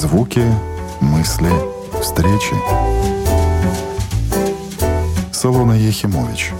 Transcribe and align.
Звуки, 0.00 0.42
мысли, 1.02 1.52
встречи. 2.00 2.54
Салона 5.30 5.74
Ехимович. 5.74 6.52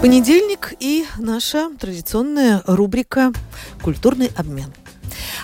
Понедельник 0.00 0.74
и 0.80 1.06
наша 1.18 1.70
традиционная 1.78 2.60
рубрика 2.66 3.32
«Культурный 3.80 4.32
обмен». 4.34 4.74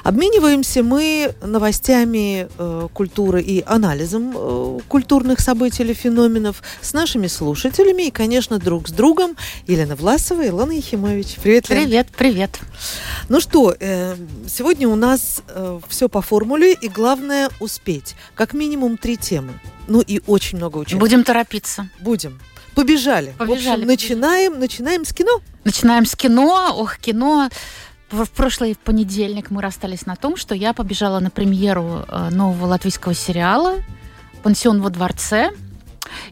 Обмениваемся 0.05 0.83
мы 0.83 1.35
новостями 1.43 2.47
э, 2.59 2.89
культуры 2.93 3.41
и 3.41 3.65
анализом 3.67 4.35
э, 4.37 4.81
культурных 4.87 5.41
событий 5.41 5.83
или 5.83 5.95
феноменов 5.95 6.63
с 6.83 6.93
нашими 6.93 7.27
слушателями 7.27 8.09
и, 8.09 8.11
конечно, 8.11 8.59
друг 8.59 8.89
с 8.89 8.93
другом. 8.93 9.35
Елена 9.67 9.97
Власова 9.97 10.43
и 10.43 10.49
Илона 10.49 10.73
Ехимович. 10.73 11.37
Привет, 11.43 11.71
Лен. 11.71 11.85
Привет, 11.85 12.09
привет. 12.15 12.61
Ну 13.31 13.41
что, 13.41 13.75
э, 13.81 14.15
сегодня 14.47 14.89
у 14.89 14.95
нас 14.95 15.43
э, 15.49 15.81
все 15.89 16.11
по 16.11 16.21
формуле, 16.21 16.75
и 16.75 16.89
главное 16.89 17.49
успеть. 17.59 18.15
Как 18.35 18.53
минимум 18.53 18.99
три 18.99 19.17
темы. 19.17 19.59
Ну 19.89 20.03
и 20.03 20.21
очень 20.27 20.59
много 20.59 20.77
участников. 20.77 21.01
Будем 21.01 21.25
торопиться. 21.25 21.89
Будем. 22.01 22.39
Побежали. 22.75 23.33
Побежали. 23.39 23.81
В 23.81 23.85
общем, 23.85 23.87
начинаем, 23.87 24.61
начинаем 24.61 25.07
с 25.07 25.15
кино. 25.15 25.41
Начинаем 25.65 26.05
с 26.05 26.15
кино. 26.15 26.75
Ох, 26.77 26.99
кино. 26.99 27.49
В 28.11 28.31
прошлый 28.31 28.77
понедельник 28.77 29.51
мы 29.51 29.63
расстались 29.63 30.07
на 30.07 30.17
том, 30.17 30.37
что 30.37 30.55
я 30.55 30.73
побежала 30.73 31.21
на 31.21 31.31
премьеру 31.31 32.05
э, 32.07 32.29
нового 32.31 32.67
латвийского 32.67 33.15
сериала 33.15 33.77
«Пансион 34.43 34.83
во 34.83 34.91
дворце». 34.91 35.51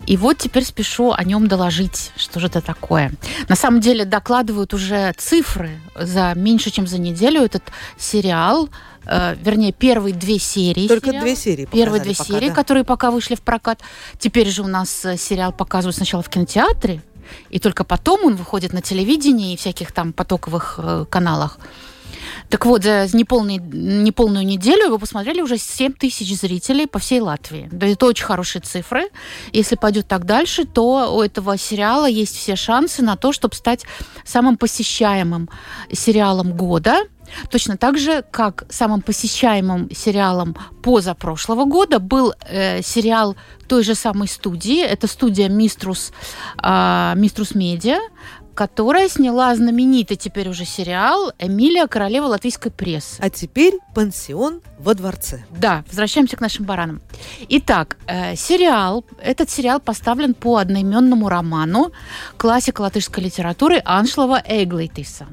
И 0.07 0.17
вот 0.17 0.39
теперь 0.39 0.65
спешу 0.65 1.13
о 1.13 1.25
нем 1.25 1.49
доложить, 1.49 2.13
что 2.17 2.41
же 2.41 2.47
это 2.47 2.61
такое. 2.61 3.13
На 3.49 3.57
самом 3.57 3.81
деле 3.81 4.05
докладывают 4.05 4.75
уже 4.75 5.13
цифры. 5.17 5.71
За 5.99 6.33
меньше, 6.35 6.71
чем 6.71 6.87
за 6.87 6.99
неделю 6.99 7.43
этот 7.43 7.65
сериал 7.99 8.69
э, 9.07 9.35
вернее, 9.43 9.73
первые 9.73 10.15
две 10.15 10.39
серии. 10.39 10.89
Только 10.89 11.07
сериала, 11.07 11.25
две 11.25 11.37
серии 11.37 11.65
Первые 11.67 12.03
две 12.03 12.15
пока, 12.15 12.25
серии, 12.25 12.49
да. 12.49 12.55
которые 12.55 12.85
пока 12.85 13.11
вышли 13.11 13.35
в 13.35 13.41
прокат. 13.41 13.81
Теперь 14.19 14.49
же 14.49 14.63
у 14.63 14.69
нас 14.69 15.05
э, 15.05 15.17
сериал 15.17 15.53
показывают 15.53 15.97
сначала 15.97 16.23
в 16.23 16.29
кинотеатре, 16.29 17.03
и 17.51 17.59
только 17.59 17.85
потом 17.85 18.25
он 18.25 18.37
выходит 18.37 18.73
на 18.73 18.83
телевидении 18.83 19.55
и 19.55 19.57
всяких 19.57 19.93
там 19.93 20.13
потоковых 20.13 20.79
э, 20.79 21.05
каналах. 21.11 21.59
Так 22.49 22.67
вот, 22.67 22.83
за 22.85 23.09
неполный, 23.13 23.57
неполную 23.59 24.45
неделю 24.45 24.87
его 24.87 24.99
посмотрели 24.99 25.41
уже 25.41 25.59
7 25.59 25.93
тысяч 25.95 26.39
зрителей 26.39 26.87
по 26.87 26.99
всей 26.99 27.21
Латвии. 27.21 27.69
Да, 27.73 27.87
это 27.87 28.07
очень 28.07 28.25
хорошие 28.25 28.63
цифры. 28.63 29.09
Если 29.53 29.77
пойдет 29.77 30.09
так 30.09 30.25
дальше, 30.25 30.65
то 30.65 31.17
у 31.17 31.23
этого 31.23 31.57
сериала 31.57 32.09
есть 32.09 32.37
все 32.37 32.57
шансы 32.57 33.03
на 33.03 33.17
то, 33.17 33.33
чтобы 33.33 33.55
стать 33.55 33.85
самым 34.25 34.57
посещаемым 34.57 35.49
сериалом 35.93 36.53
года. 36.53 37.05
Точно 37.51 37.77
так 37.77 37.99
же, 37.99 38.25
как 38.31 38.65
самым 38.71 39.03
посещаемым 39.03 39.91
сериалом 39.95 40.57
позапрошлого 40.83 41.65
года 41.65 41.99
был 41.99 42.35
э, 42.49 42.83
сериал 42.83 43.37
той 43.69 43.83
же 43.83 43.95
самой 43.95 44.29
студии. 44.29 44.83
Это 44.83 45.07
студия 45.07 45.49
Миструс, 45.49 46.13
э, 46.63 47.13
Миструс 47.17 47.55
Медиа, 47.55 47.99
которая 48.55 49.09
сняла 49.09 49.55
знаменитый 49.55 50.17
теперь 50.17 50.49
уже 50.49 50.65
сериал 50.65 51.33
«Эмилия, 51.39 51.87
королева 51.87 52.27
латвийской 52.27 52.71
прессы». 52.71 53.21
А 53.21 53.31
теперь 53.31 53.75
«Пансион 53.95 54.61
во 54.79 54.95
дворце». 54.95 55.45
Да, 55.51 55.85
возвращаемся 55.89 56.37
к 56.37 56.41
нашим 56.41 56.65
баранам. 56.65 57.01
Итак, 57.49 57.97
э, 58.07 58.37
сериал, 58.37 59.05
этот 59.23 59.51
сериал 59.51 59.81
поставлен 59.81 60.35
по 60.35 60.57
одноименному 60.57 61.29
роману 61.29 61.93
классика 62.37 62.83
латышской 62.83 63.25
литературы 63.25 63.81
Аншлова 63.85 64.43
Эйглейтиса. 64.45 65.27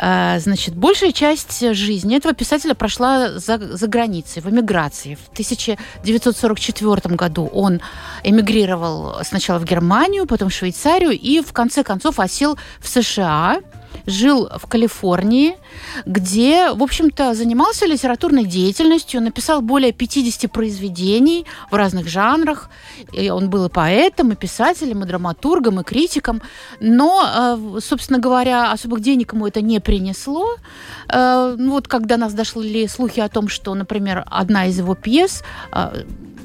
Значит, 0.00 0.74
большая 0.76 1.12
часть 1.12 1.74
жизни 1.74 2.16
этого 2.16 2.32
писателя 2.32 2.74
прошла 2.74 3.38
за, 3.38 3.58
за 3.58 3.86
границей, 3.86 4.40
в 4.40 4.48
эмиграции. 4.48 5.16
В 5.16 5.28
1944 5.32 7.14
году 7.16 7.50
он 7.52 7.82
эмигрировал 8.24 9.22
сначала 9.24 9.58
в 9.58 9.64
Германию, 9.64 10.26
потом 10.26 10.48
в 10.48 10.54
Швейцарию 10.54 11.10
и 11.10 11.42
в 11.42 11.52
конце 11.52 11.84
концов 11.84 12.18
осел 12.18 12.56
в 12.80 12.88
США 12.88 13.60
жил 14.10 14.48
в 14.58 14.66
Калифорнии, 14.66 15.56
где, 16.04 16.72
в 16.72 16.82
общем-то, 16.82 17.34
занимался 17.34 17.86
литературной 17.86 18.44
деятельностью, 18.44 19.22
написал 19.22 19.62
более 19.62 19.92
50 19.92 20.50
произведений 20.52 21.46
в 21.70 21.74
разных 21.74 22.08
жанрах. 22.08 22.68
И 23.12 23.30
он 23.30 23.48
был 23.48 23.66
и 23.66 23.68
поэтом, 23.68 24.32
и 24.32 24.36
писателем, 24.36 25.02
и 25.02 25.06
драматургом, 25.06 25.80
и 25.80 25.84
критиком. 25.84 26.42
Но, 26.80 27.58
собственно 27.80 28.18
говоря, 28.18 28.72
особых 28.72 29.00
денег 29.00 29.32
ему 29.32 29.46
это 29.46 29.60
не 29.62 29.80
принесло. 29.80 30.56
Ну, 31.12 31.70
вот 31.70 31.88
когда 31.88 32.16
нас 32.16 32.34
дошли 32.34 32.86
слухи 32.88 33.20
о 33.20 33.28
том, 33.28 33.48
что, 33.48 33.74
например, 33.74 34.24
одна 34.30 34.66
из 34.66 34.78
его 34.78 34.94
пьес 34.94 35.42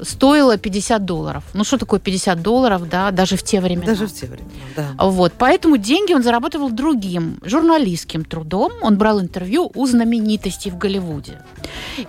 стоила 0.01 0.57
50 0.57 1.06
долларов. 1.06 1.44
Ну, 1.53 1.63
что 1.63 1.78
такое 1.78 2.00
50 2.00 2.41
долларов, 2.41 2.89
да, 2.89 3.11
даже 3.11 3.38
в 3.38 3.44
те 3.44 3.61
времена? 3.61 3.85
Даже 3.85 4.07
в 4.07 4.13
те 4.13 4.25
времена, 4.25 4.50
да. 4.75 4.91
Вот, 4.97 5.33
поэтому 5.38 5.78
деньги 5.78 6.13
он 6.13 6.23
зарабатывал 6.23 6.69
другим, 6.69 7.39
журналистским 7.44 8.25
трудом. 8.25 8.72
Он 8.81 8.97
брал 8.97 9.22
интервью 9.22 9.72
у 9.73 9.85
знаменитостей 9.85 10.72
в 10.72 10.78
Голливуде. 10.78 11.41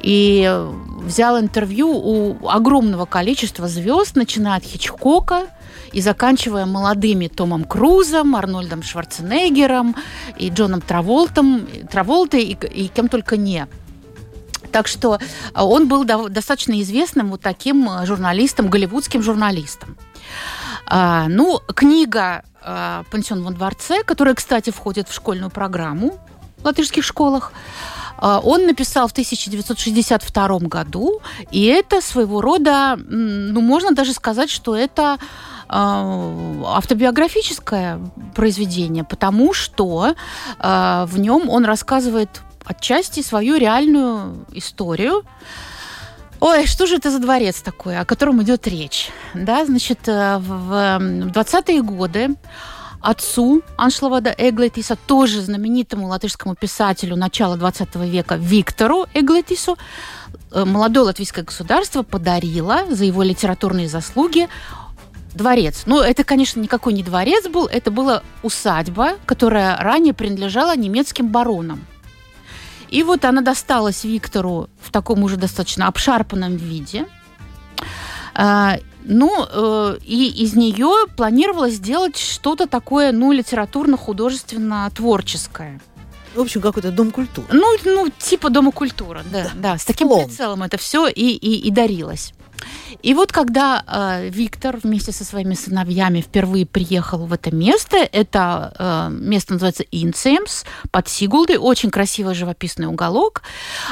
И 0.03 0.51
взял 1.03 1.39
интервью 1.39 1.91
у 1.91 2.49
огромного 2.49 3.07
количества 3.07 3.69
звезд, 3.69 4.17
начиная 4.17 4.59
от 4.59 4.65
Хичкока, 4.65 5.47
и 5.93 6.01
заканчивая 6.01 6.67
молодыми 6.67 7.29
Томом 7.29 7.65
Крузом, 7.65 8.37
Арнольдом 8.37 8.83
Шварценеггером 8.83 9.97
и 10.37 10.51
Джоном 10.51 10.81
Траволтом, 10.81 11.67
Траволтой 11.91 12.43
и, 12.43 12.53
и 12.53 12.89
кем 12.89 13.09
только 13.09 13.37
не. 13.37 13.67
Так 14.72 14.88
что 14.88 15.19
он 15.54 15.88
был 15.88 16.04
достаточно 16.04 16.78
известным 16.82 17.31
вот 17.31 17.41
таким 17.41 17.88
журналистом, 18.04 18.69
голливудским 18.69 19.22
журналистом. 19.22 19.97
А, 20.87 21.27
ну, 21.28 21.60
книга 21.75 22.44
а, 22.62 23.03
«Пансион 23.10 23.43
во 23.43 23.50
дворце», 23.50 24.04
которая, 24.04 24.34
кстати, 24.34 24.71
входит 24.71 25.09
в 25.09 25.15
школьную 25.15 25.50
программу 25.50 26.19
в 26.59 26.65
латышских 26.65 27.04
школах, 27.04 27.53
он 28.19 28.65
написал 28.65 29.09
в 29.09 29.12
1962 29.12 30.59
году, 30.60 31.21
и 31.50 31.66
это 31.66 32.00
своего 32.00 32.41
рода, 32.41 32.97
ну, 32.97 33.60
можно 33.60 33.91
даже 33.91 34.15
сказать, 34.15 34.48
что 34.48 34.75
это 34.75 35.19
автобиографическое 35.69 38.00
произведение, 38.34 39.04
потому 39.04 39.53
что 39.53 40.15
в 40.59 41.19
нем 41.19 41.50
он 41.50 41.66
рассказывает 41.66 42.41
отчасти 42.66 43.22
свою 43.22 43.56
реальную 43.56 44.47
историю. 44.53 45.22
Ой, 46.41 46.66
что 46.66 46.87
же 46.87 46.97
это 46.97 47.10
за 47.10 47.19
дворец 47.19 47.62
такой, 47.62 47.99
о 47.99 48.04
котором 48.04 48.43
идет 48.43 48.66
речь? 48.66 49.09
Да, 49.32 49.65
значит, 49.65 50.00
в 50.06 50.10
20-е 50.10 51.82
годы 51.82 52.34
отцу 53.00 53.62
Аншловада 53.78 54.34
Эглетиса, 54.37 54.97
тоже 54.97 55.41
знаменитому 55.41 56.09
латышскому 56.09 56.54
писателю 56.54 57.16
начала 57.16 57.56
20 57.56 57.94
века 57.97 58.37
Виктору 58.37 59.06
Эглетису, 59.15 59.78
молодое 60.53 61.06
латвийское 61.06 61.44
государство 61.44 62.03
подарило 62.03 62.83
за 62.91 63.04
его 63.04 63.22
литературные 63.22 63.88
заслуги 63.88 64.48
дворец. 65.34 65.83
Ну, 65.87 66.00
это, 66.00 66.25
конечно, 66.25 66.60
никакой 66.60 66.94
не 66.94 67.03
дворец 67.03 67.47
был, 67.48 67.66
это 67.66 67.91
была 67.91 68.22
усадьба, 68.43 69.16
которая 69.25 69.77
ранее 69.77 70.15
принадлежала 70.15 70.77
немецким 70.77 71.28
баронам. 71.28 71.87
И 72.91 73.03
вот 73.03 73.25
она 73.25 73.41
досталась 73.43 74.05
Виктору 74.05 74.69
в 74.81 74.91
таком 74.91 75.23
уже 75.23 75.37
достаточно 75.37 75.87
обшарпанном 75.89 76.57
виде. 76.57 77.07
Ну, 79.09 79.31
и 80.03 80.29
из 80.43 80.55
нее 80.55 81.07
планировалось 81.17 81.75
сделать 81.75 82.19
что-то 82.19 82.67
такое, 82.67 83.13
ну, 83.13 83.31
литературно-художественно-творческое. 83.33 85.81
В 86.37 86.41
общем, 86.41 86.61
какой-то 86.61 86.93
дом 86.93 87.13
культуры. 87.13 87.47
Ну, 87.51 87.77
ну 87.84 88.09
типа 88.19 88.51
дома 88.51 88.71
культуры, 88.71 89.22
да, 89.33 89.45
да. 89.45 89.51
да 89.55 89.78
с 89.78 89.87
таким 89.87 90.09
Лом. 90.09 90.27
прицелом 90.27 90.63
это 90.63 90.77
все 90.77 91.09
и, 91.09 91.31
и, 91.31 91.66
и 91.66 91.71
дарилось. 91.71 92.34
И 93.03 93.15
вот 93.15 93.33
когда 93.33 93.85
э, 93.87 94.29
Виктор 94.31 94.79
вместе 94.83 95.13
со 95.13 95.25
своими 95.25 95.55
сыновьями 95.55 96.21
впервые 96.21 96.67
приехал 96.67 97.27
в 97.27 97.33
это 97.33 97.55
место, 97.55 97.97
это 97.97 98.75
э, 98.79 99.09
место 99.11 99.55
называется 99.55 99.85
Инцемс 99.91 100.65
под 100.91 101.09
Сигулдой, 101.09 101.57
очень 101.57 101.91
красивый 101.91 102.35
живописный 102.35 102.87
уголок, 102.87 103.43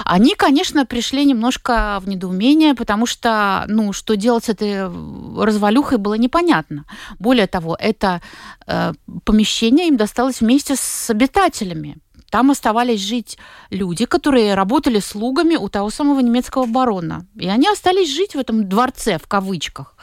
они, 0.04 0.34
конечно, 0.34 0.86
пришли 0.86 1.24
немножко 1.24 2.00
в 2.02 2.08
недоумение, 2.08 2.74
потому 2.74 3.06
что, 3.06 3.64
ну, 3.68 3.92
что 3.92 4.16
делать 4.16 4.44
с 4.44 4.48
этой 4.48 4.84
развалюхой 5.40 5.98
было 5.98 6.14
непонятно. 6.14 6.84
Более 7.18 7.46
того, 7.46 7.76
это 7.78 8.20
э, 8.66 8.92
помещение 9.24 9.88
им 9.88 9.96
досталось 9.96 10.40
вместе 10.40 10.76
с 10.76 11.10
обитателями. 11.10 11.98
Там 12.34 12.50
оставались 12.50 12.98
жить 12.98 13.38
люди, 13.70 14.06
которые 14.06 14.56
работали 14.56 14.98
слугами 14.98 15.54
у 15.54 15.68
того 15.68 15.88
самого 15.88 16.18
немецкого 16.18 16.66
барона. 16.66 17.28
И 17.36 17.46
они 17.46 17.68
остались 17.68 18.12
жить 18.12 18.34
в 18.34 18.38
этом 18.40 18.68
дворце, 18.68 19.18
в 19.18 19.28
кавычках. 19.28 19.94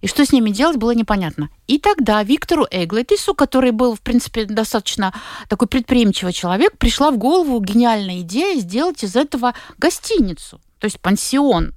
И 0.00 0.06
что 0.06 0.24
с 0.24 0.30
ними 0.30 0.50
делать, 0.50 0.76
было 0.76 0.92
непонятно. 0.92 1.48
И 1.66 1.80
тогда 1.80 2.22
Виктору 2.22 2.68
Эглетису, 2.70 3.34
который 3.34 3.72
был, 3.72 3.96
в 3.96 4.00
принципе, 4.00 4.44
достаточно 4.44 5.12
такой 5.48 5.66
предприимчивый 5.66 6.32
человек, 6.32 6.78
пришла 6.78 7.10
в 7.10 7.18
голову 7.18 7.58
гениальная 7.58 8.20
идея 8.20 8.56
сделать 8.60 9.02
из 9.02 9.16
этого 9.16 9.54
гостиницу, 9.76 10.60
то 10.78 10.84
есть 10.84 11.00
пансион, 11.00 11.74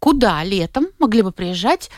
куда 0.00 0.42
летом 0.42 0.88
могли 0.98 1.22
бы 1.22 1.30
приезжать 1.30 1.88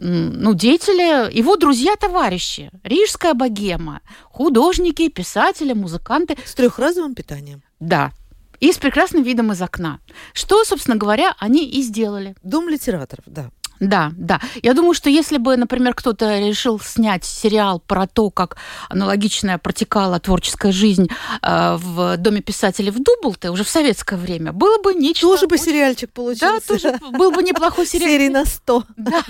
ну, 0.00 0.54
деятели, 0.54 1.32
его 1.36 1.56
друзья-товарищи, 1.56 2.70
рижская 2.84 3.34
богема, 3.34 4.00
художники, 4.24 5.08
писатели, 5.08 5.72
музыканты. 5.72 6.36
С 6.44 6.54
трехразовым 6.54 7.14
питанием. 7.14 7.62
Да, 7.80 8.12
и 8.60 8.72
с 8.72 8.78
прекрасным 8.78 9.22
видом 9.22 9.52
из 9.52 9.62
окна. 9.62 10.00
Что, 10.32 10.64
собственно 10.64 10.96
говоря, 10.96 11.34
они 11.38 11.68
и 11.68 11.82
сделали. 11.82 12.34
Дом 12.42 12.68
литераторов, 12.68 13.24
да. 13.26 13.50
Да, 13.80 14.12
да. 14.16 14.40
Я 14.62 14.74
думаю, 14.74 14.94
что 14.94 15.08
если 15.10 15.38
бы, 15.38 15.56
например, 15.56 15.94
кто-то 15.94 16.38
решил 16.38 16.80
снять 16.80 17.24
сериал 17.24 17.80
про 17.86 18.06
то, 18.06 18.30
как 18.30 18.56
аналогичная 18.88 19.58
протекала 19.58 20.18
творческая 20.18 20.72
жизнь 20.72 21.08
э, 21.42 21.76
в 21.76 22.16
Доме 22.16 22.40
писателей 22.40 22.90
в 22.90 23.02
Дублте 23.02 23.50
уже 23.50 23.64
в 23.64 23.68
советское 23.68 24.16
время, 24.16 24.52
было 24.52 24.82
бы 24.82 24.94
нечто... 24.94 25.26
Тоже 25.26 25.46
бы 25.46 25.58
сериальчик 25.58 26.10
получился. 26.10 26.46
Да, 26.46 26.60
тоже 26.60 26.98
был 27.12 27.30
бы 27.30 27.42
неплохой 27.42 27.86
сериал. 27.88 28.08
Серии 28.08 28.28
на 28.28 28.44
сто. 28.44 28.84
Да, 28.96 29.22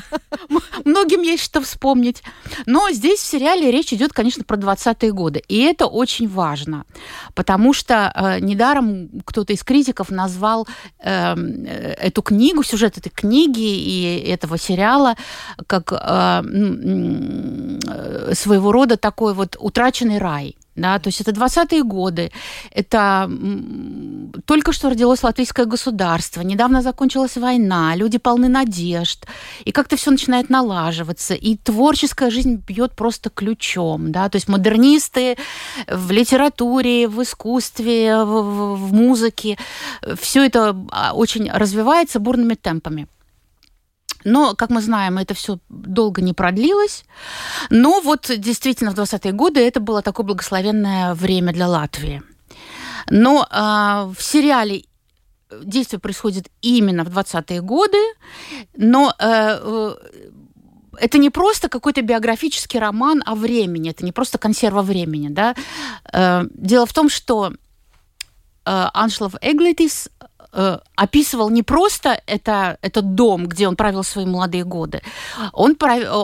многим 0.84 1.22
есть 1.22 1.42
что 1.42 1.60
вспомнить. 1.60 2.22
Но 2.66 2.90
здесь 2.90 3.20
в 3.20 3.26
сериале 3.26 3.70
речь 3.70 3.92
идет, 3.92 4.12
конечно, 4.12 4.44
про 4.44 4.56
20-е 4.56 5.12
годы. 5.12 5.42
И 5.48 5.60
это 5.60 5.86
очень 5.86 6.28
важно, 6.28 6.84
потому 7.34 7.72
что 7.72 8.12
э, 8.14 8.40
недаром 8.40 9.10
кто-то 9.24 9.52
из 9.52 9.62
критиков 9.62 10.10
назвал 10.10 10.66
эм, 11.00 11.64
э, 11.64 11.94
эту 12.00 12.22
книгу, 12.22 12.62
сюжет 12.62 12.96
этой 12.98 13.10
книги 13.10 13.60
и 13.60 14.37
этого 14.38 14.58
сериала 14.58 15.14
как 15.66 15.92
э, 15.92 16.42
своего 18.34 18.72
рода 18.72 18.96
такой 18.96 19.34
вот 19.34 19.56
утраченный 19.58 20.18
рай. 20.18 20.56
Да, 20.78 20.98
то 21.00 21.08
есть 21.08 21.20
это 21.20 21.32
20-е 21.32 21.82
годы, 21.82 22.30
это 22.70 23.28
только 24.44 24.72
что 24.72 24.90
родилось 24.90 25.24
латвийское 25.24 25.66
государство, 25.66 26.40
недавно 26.42 26.82
закончилась 26.82 27.36
война, 27.36 27.96
люди 27.96 28.18
полны 28.18 28.46
надежд, 28.46 29.26
и 29.64 29.72
как-то 29.72 29.96
все 29.96 30.12
начинает 30.12 30.50
налаживаться, 30.50 31.34
и 31.34 31.56
творческая 31.56 32.30
жизнь 32.30 32.62
бьет 32.64 32.94
просто 32.94 33.28
ключом, 33.28 34.12
да, 34.12 34.28
то 34.28 34.36
есть 34.36 34.48
модернисты 34.48 35.36
в 35.88 36.12
литературе, 36.12 37.08
в 37.08 37.20
искусстве, 37.22 38.22
в, 38.22 38.42
в, 38.42 38.76
в 38.76 38.92
музыке, 38.92 39.58
все 40.16 40.46
это 40.46 40.76
а, 40.92 41.12
очень 41.12 41.50
развивается 41.50 42.20
бурными 42.20 42.54
темпами. 42.54 43.08
Но, 44.28 44.54
как 44.54 44.70
мы 44.70 44.80
знаем, 44.80 45.18
это 45.18 45.34
все 45.34 45.58
долго 45.68 46.22
не 46.22 46.34
продлилось. 46.34 47.04
Но 47.70 48.00
вот 48.00 48.30
действительно 48.38 48.90
в 48.90 48.94
20-е 48.94 49.32
годы 49.32 49.60
это 49.60 49.80
было 49.80 50.02
такое 50.02 50.26
благословенное 50.26 51.14
время 51.14 51.52
для 51.52 51.68
Латвии. 51.68 52.22
Но 53.10 53.46
э, 53.50 54.12
в 54.14 54.22
сериале 54.22 54.84
действие 55.62 55.98
происходит 55.98 56.48
именно 56.60 57.04
в 57.04 57.08
20-е 57.08 57.62
годы, 57.62 57.98
но 58.76 59.14
э, 59.18 59.60
э, 59.62 59.94
это 61.00 61.18
не 61.18 61.30
просто 61.30 61.68
какой-то 61.68 62.02
биографический 62.02 62.78
роман 62.78 63.22
о 63.24 63.34
времени, 63.34 63.90
это 63.90 64.04
не 64.04 64.12
просто 64.12 64.38
консерва 64.38 64.82
времени. 64.82 65.28
Да? 65.28 65.54
Э, 66.12 66.44
дело 66.52 66.84
в 66.84 66.92
том, 66.92 67.08
что 67.08 67.50
э, 67.50 67.54
Аншлов 68.64 69.34
Эглитис 69.40 70.10
э, 70.52 70.78
описывал 70.96 71.50
не 71.50 71.62
просто 71.62 72.20
это, 72.26 72.78
этот 72.82 73.14
дом, 73.14 73.46
где 73.46 73.68
он 73.68 73.76
правил 73.76 74.04
свои 74.04 74.26
молодые 74.26 74.64
годы, 74.64 75.00
он, 75.52 75.76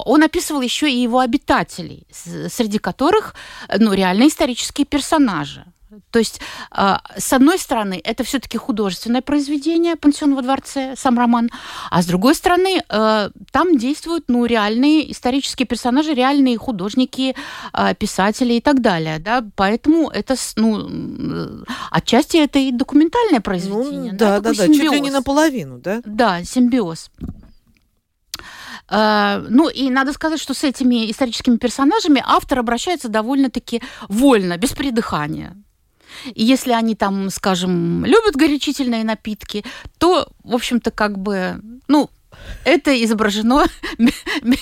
он 0.07 0.23
описывал 0.23 0.63
еще 0.63 0.91
и 0.91 1.03
его 1.03 1.19
обитателей, 1.19 2.07
среди 2.11 2.79
которых 2.79 3.35
ну, 3.79 3.93
реально 3.93 4.27
исторические 4.27 4.87
персонажи. 4.87 5.65
То 6.11 6.19
есть, 6.19 6.41
а, 6.71 7.01
с 7.17 7.33
одной 7.33 7.59
стороны, 7.59 8.01
это 8.03 8.25
все-таки 8.25 8.59
художественное 8.59 9.23
произведение 9.23 9.97
«Пансион 9.97 10.35
во 10.35 10.43
дворце», 10.43 10.95
сам 10.97 11.19
роман, 11.19 11.51
а 11.91 12.03
с 12.03 12.07
другой 12.07 12.35
стороны, 12.35 12.83
э, 12.89 13.31
там 13.51 13.79
действуют 13.79 14.25
ну, 14.29 14.45
реальные 14.47 15.11
исторические 15.13 15.67
персонажи, 15.67 16.15
реальные 16.15 16.59
художники, 16.59 17.35
а, 17.73 17.95
писатели 17.95 18.55
и 18.55 18.61
так 18.61 18.81
далее. 18.81 19.19
Да? 19.19 19.45
Поэтому 19.57 20.09
это, 20.09 20.35
ну, 20.57 21.65
отчасти 21.91 22.39
это 22.39 22.59
и 22.59 22.73
документальное 22.73 23.41
произведение. 23.41 24.13
Ну, 24.13 24.19
да, 24.19 24.41
да, 24.41 24.53
да, 24.53 24.55
да, 24.55 24.67
чуть 24.67 24.93
ли 24.93 25.01
не 25.01 25.11
наполовину, 25.11 25.79
да? 25.79 26.01
Да, 26.05 26.45
симбиоз. 26.45 27.11
Uh, 28.91 29.47
ну 29.49 29.69
и 29.71 29.89
надо 29.89 30.13
сказать, 30.13 30.39
что 30.39 30.53
с 30.53 30.63
этими 30.63 31.11
историческими 31.11 31.57
персонажами 31.57 32.23
автор 32.25 32.59
обращается 32.59 33.09
довольно-таки 33.09 33.83
вольно, 34.09 34.59
без 34.59 34.73
придыхания. 34.73 35.57
И 36.35 36.43
если 36.43 36.73
они 36.73 36.95
там, 36.95 37.31
скажем, 37.31 38.05
любят 38.05 38.37
горячительные 38.37 39.05
напитки, 39.05 39.65
то, 39.99 40.29
в 40.43 40.55
общем-то, 40.55 40.91
как 40.91 41.19
бы, 41.19 41.61
ну, 41.89 42.11
это 42.65 43.03
изображено 43.05 43.67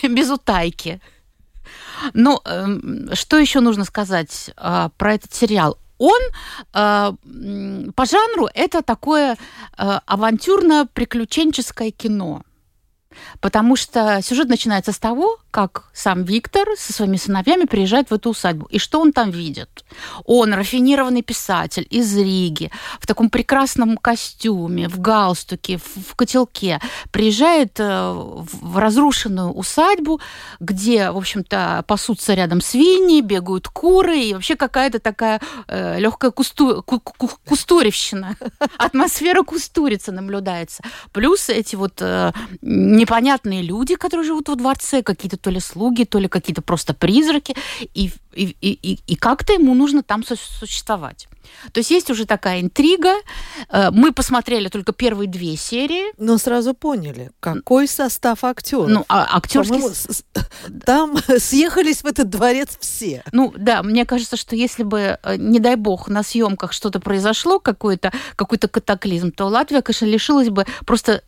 без 0.02 0.30
утайки. 0.30 1.00
Но 2.14 2.42
э, 2.44 3.14
что 3.14 3.38
еще 3.38 3.60
нужно 3.60 3.84
сказать 3.84 4.50
э, 4.56 4.88
про 4.96 5.14
этот 5.14 5.32
сериал? 5.32 5.78
Он 5.98 6.20
э, 6.74 7.12
по 7.94 8.06
жанру 8.06 8.48
это 8.54 8.82
такое 8.82 9.36
э, 9.78 9.98
авантюрно-приключенческое 10.06 11.90
кино. 11.90 12.42
Потому 13.40 13.76
что 13.76 14.20
сюжет 14.22 14.48
начинается 14.48 14.92
с 14.92 14.98
того, 14.98 15.38
как 15.52 15.84
сам 15.92 16.24
Виктор 16.24 16.66
со 16.78 16.94
своими 16.94 17.18
сыновьями 17.18 17.66
приезжает 17.66 18.10
в 18.10 18.14
эту 18.14 18.30
усадьбу. 18.30 18.66
И 18.70 18.78
что 18.78 19.00
он 19.00 19.12
там 19.12 19.30
видит? 19.30 19.84
Он 20.24 20.54
рафинированный 20.54 21.22
писатель 21.22 21.86
из 21.90 22.16
Риги, 22.16 22.70
в 22.98 23.06
таком 23.06 23.28
прекрасном 23.28 23.98
костюме, 23.98 24.88
в 24.88 24.98
галстуке, 24.98 25.78
в, 25.78 26.16
котелке, 26.16 26.80
приезжает 27.10 27.78
э, 27.78 28.12
в 28.14 28.78
разрушенную 28.78 29.52
усадьбу, 29.52 30.20
где, 30.58 31.10
в 31.10 31.18
общем-то, 31.18 31.84
пасутся 31.86 32.32
рядом 32.32 32.62
свиньи, 32.62 33.20
бегают 33.20 33.68
куры, 33.68 34.18
и 34.18 34.32
вообще 34.32 34.56
какая-то 34.56 35.00
такая 35.00 35.38
э, 35.68 36.00
легкая 36.00 36.30
кусту, 36.30 36.82
ку, 36.82 36.98
ку, 36.98 37.30
кустуревщина. 37.46 38.36
Атмосфера 38.78 39.42
кустурицы 39.42 40.12
наблюдается. 40.12 40.82
Плюс 41.12 41.50
эти 41.50 41.76
вот 41.76 42.00
э, 42.00 42.32
непонятные 42.62 43.60
люди, 43.60 43.96
которые 43.96 44.26
живут 44.26 44.48
во 44.48 44.54
дворце, 44.54 45.02
какие-то 45.02 45.41
то 45.42 45.50
ли 45.50 45.60
слуги, 45.60 46.04
то 46.04 46.18
ли 46.18 46.28
какие-то 46.28 46.62
просто 46.62 46.94
призраки, 46.94 47.54
и, 47.94 48.10
и, 48.32 48.56
и, 48.60 49.00
и 49.06 49.16
как-то 49.16 49.52
ему 49.52 49.74
нужно 49.74 50.02
там 50.02 50.24
существовать. 50.24 51.28
То 51.72 51.78
есть 51.80 51.90
есть 51.90 52.10
уже 52.10 52.26
такая 52.26 52.60
интрига. 52.60 53.14
Э, 53.68 53.90
мы 53.90 54.12
посмотрели 54.12 54.68
только 54.68 54.92
первые 54.92 55.28
две 55.28 55.56
серии. 55.56 56.12
Но 56.18 56.38
сразу 56.38 56.74
поняли, 56.74 57.30
какой 57.40 57.88
состав 57.88 58.44
актеров. 58.44 58.88
Ну, 58.88 59.04
а 59.08 59.36
актерский... 59.36 59.82
Там 60.84 61.16
съехались 61.38 62.02
в 62.02 62.06
этот 62.06 62.30
дворец 62.30 62.76
все. 62.80 63.22
Ну, 63.32 63.52
да, 63.56 63.82
мне 63.82 64.04
кажется, 64.04 64.36
что 64.36 64.56
если 64.56 64.82
бы, 64.82 65.18
э, 65.22 65.36
не 65.36 65.58
дай 65.58 65.76
бог, 65.76 66.08
на 66.08 66.22
съемках 66.22 66.72
что-то 66.72 67.00
произошло, 67.00 67.58
какой-то 67.58 68.12
какой 68.36 68.58
катаклизм, 68.58 69.32
то 69.32 69.46
Латвия, 69.46 69.82
конечно, 69.82 70.06
лишилась 70.06 70.48
бы 70.48 70.66
просто 70.86 71.22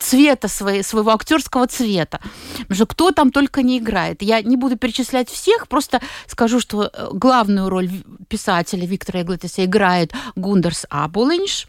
цвета 0.00 0.48
своей, 0.48 0.82
своего 0.82 1.10
актерского 1.10 1.66
цвета. 1.66 2.20
Потому 2.58 2.74
что 2.74 2.86
кто 2.86 3.10
там 3.10 3.30
только 3.30 3.62
не 3.62 3.78
играет. 3.78 4.22
Я 4.22 4.42
не 4.42 4.56
буду 4.56 4.76
перечислять 4.76 5.28
всех, 5.28 5.68
просто 5.68 6.00
скажу, 6.26 6.60
что 6.60 6.84
э, 6.92 7.08
главную 7.12 7.68
роль 7.68 7.90
писателя 8.28 8.86
Виктора 8.86 9.22
Эглетиса 9.22 9.64
играет 9.64 10.12
Гундерс 10.36 10.86
Абулинш. 10.90 11.68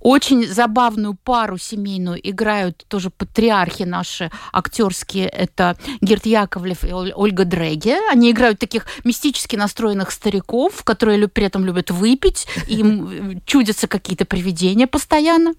Очень 0.00 0.46
забавную 0.46 1.14
пару 1.14 1.58
семейную 1.58 2.18
играют 2.28 2.84
тоже 2.88 3.10
патриархи 3.10 3.82
наши 3.82 4.30
актерские. 4.52 5.28
Это 5.28 5.76
Герт 6.00 6.26
Яковлев 6.26 6.84
и 6.84 6.92
Ольга 6.92 7.44
Дреге. 7.44 7.98
Они 8.10 8.30
играют 8.30 8.58
таких 8.58 8.86
мистически 9.04 9.56
настроенных 9.56 10.10
стариков, 10.10 10.82
которые 10.84 11.28
при 11.28 11.44
этом 11.44 11.64
любят 11.64 11.90
выпить. 11.90 12.46
Им 12.66 13.08
э, 13.08 13.40
чудятся 13.44 13.88
какие-то 13.88 14.24
привидения 14.24 14.86
постоянно. 14.86 15.54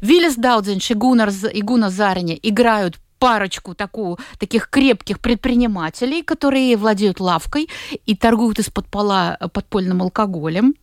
Виллис 0.00 0.36
Даудзенш 0.36 0.90
и 0.90 0.94
Гунар, 0.94 1.30
и 1.52 1.62
Гуна 1.62 1.90
Зарине 1.90 2.38
играют 2.42 2.98
парочку 3.18 3.74
такую, 3.74 4.18
таких 4.38 4.68
крепких 4.68 5.20
предпринимателей, 5.20 6.22
которые 6.22 6.76
владеют 6.76 7.20
лавкой 7.20 7.68
и 8.06 8.16
торгуют 8.16 8.58
из-под 8.58 8.86
пола 8.88 9.36
э, 9.38 9.48
подпольным 9.48 10.02
алкоголем. 10.02 10.74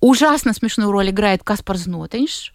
Ужасно 0.00 0.52
смешную 0.52 0.90
роль 0.90 1.10
играет 1.10 1.42
Каспар 1.42 1.76
Знотенш. 1.76 2.52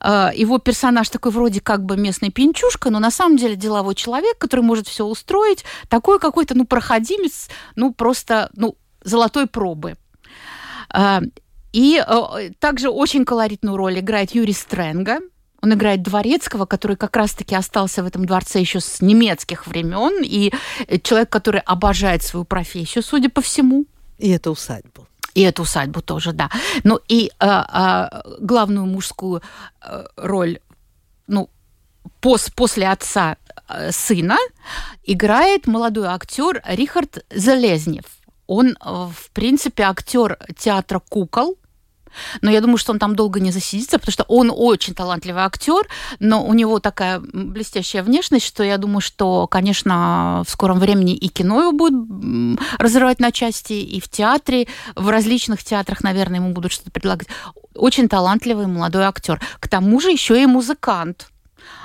Э, 0.00 0.30
его 0.34 0.58
персонаж 0.58 1.08
такой 1.08 1.32
вроде 1.32 1.60
как 1.60 1.84
бы 1.84 1.96
местный 1.96 2.30
пинчушка, 2.30 2.90
но 2.90 2.98
на 2.98 3.10
самом 3.10 3.36
деле 3.36 3.56
деловой 3.56 3.94
человек, 3.94 4.38
который 4.38 4.60
может 4.60 4.88
все 4.88 5.04
устроить, 5.04 5.64
такой 5.88 6.18
какой-то, 6.18 6.54
ну, 6.54 6.64
проходимец, 6.64 7.48
ну, 7.76 7.92
просто, 7.92 8.50
ну, 8.54 8.76
золотой 9.02 9.46
пробы. 9.46 9.96
Э, 10.94 11.20
и 11.72 12.04
также 12.58 12.90
очень 12.90 13.24
колоритную 13.24 13.76
роль 13.76 14.00
играет 14.00 14.34
Юрий 14.34 14.52
Стрэнга, 14.52 15.20
Он 15.62 15.72
играет 15.72 16.02
дворецкого, 16.02 16.66
который 16.66 16.96
как 16.96 17.14
раз-таки 17.14 17.54
остался 17.54 18.02
в 18.02 18.06
этом 18.06 18.24
дворце 18.24 18.58
еще 18.58 18.80
с 18.80 19.00
немецких 19.00 19.68
времен, 19.68 20.24
и 20.24 20.52
человек, 21.02 21.30
который 21.30 21.60
обожает 21.60 22.24
свою 22.24 22.44
профессию, 22.44 23.04
судя 23.04 23.28
по 23.28 23.40
всему. 23.40 23.84
И 24.18 24.30
это 24.30 24.50
усадьбу. 24.50 25.06
И 25.34 25.42
эту 25.42 25.62
усадьбу 25.62 26.02
тоже, 26.02 26.32
да. 26.32 26.50
Ну 26.84 26.98
и 27.08 27.30
э, 27.38 27.46
э, 27.46 28.08
главную 28.40 28.86
мужскую 28.86 29.42
э, 29.82 30.04
роль, 30.16 30.58
ну, 31.26 31.48
пос, 32.20 32.50
после 32.50 32.88
отца 32.88 33.36
э, 33.68 33.92
сына 33.92 34.36
играет 35.04 35.66
молодой 35.66 36.08
актер 36.08 36.62
Рихард 36.66 37.24
Залезнев. 37.30 38.04
Он, 38.46 38.70
э, 38.70 38.74
в 38.84 39.30
принципе, 39.32 39.84
актер 39.84 40.38
театра 40.58 41.00
кукол, 41.08 41.56
но 42.42 42.50
я 42.50 42.60
думаю, 42.60 42.76
что 42.76 42.92
он 42.92 42.98
там 42.98 43.16
долго 43.16 43.40
не 43.40 43.50
засидится, 43.50 43.98
потому 43.98 44.12
что 44.12 44.24
он 44.24 44.52
очень 44.54 44.94
талантливый 44.94 45.42
актер, 45.42 45.86
но 46.18 46.44
у 46.44 46.54
него 46.54 46.80
такая 46.80 47.20
блестящая 47.20 48.02
внешность, 48.02 48.46
что 48.46 48.62
я 48.62 48.78
думаю, 48.78 49.00
что, 49.00 49.46
конечно, 49.46 50.42
в 50.46 50.50
скором 50.50 50.78
времени 50.78 51.14
и 51.14 51.28
кино 51.28 51.60
его 51.62 51.72
будет 51.72 52.58
разрывать 52.78 53.20
на 53.20 53.32
части, 53.32 53.74
и 53.74 54.00
в 54.00 54.08
театре, 54.08 54.68
в 54.94 55.08
различных 55.08 55.62
театрах, 55.64 56.02
наверное, 56.02 56.40
ему 56.40 56.52
будут 56.52 56.72
что-то 56.72 56.90
предлагать. 56.90 57.28
Очень 57.74 58.08
талантливый 58.08 58.66
молодой 58.66 59.04
актер. 59.04 59.40
К 59.60 59.68
тому 59.68 60.00
же 60.00 60.10
еще 60.10 60.42
и 60.42 60.46
музыкант. 60.46 61.30